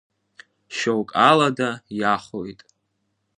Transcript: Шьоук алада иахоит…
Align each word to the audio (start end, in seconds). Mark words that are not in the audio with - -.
Шьоук 0.75 1.09
алада 1.29 1.69
иахоит… 1.99 2.59